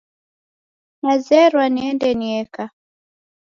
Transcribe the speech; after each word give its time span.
Nazerwa 1.03 1.63
niende 1.75 2.09
nieka 2.19 2.63